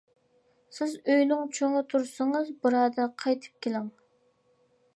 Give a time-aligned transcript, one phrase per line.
[0.77, 2.49] سىز ئۆينىڭ چوڭى تۇرسىڭىز.
[2.65, 3.85] بۇرادەر، قايتىپ كېلىڭ!